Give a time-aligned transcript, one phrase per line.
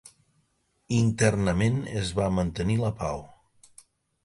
[0.99, 3.25] Internament es va mantenir la pau.